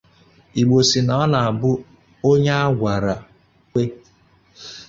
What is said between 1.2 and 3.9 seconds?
ọ na-abụ onye a gwàrà kwe